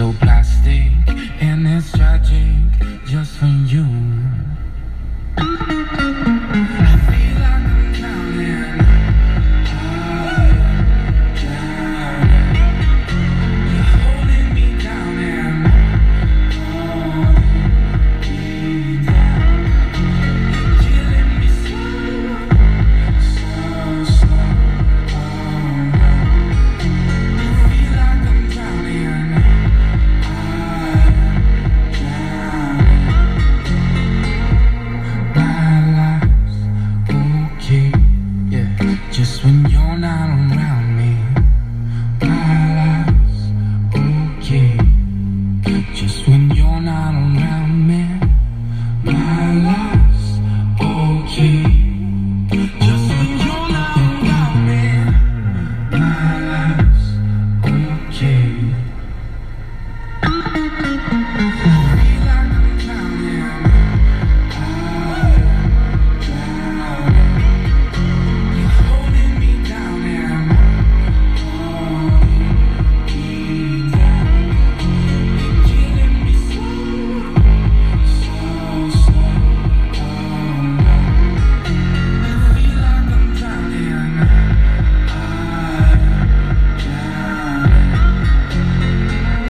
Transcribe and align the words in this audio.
so. 0.00 0.29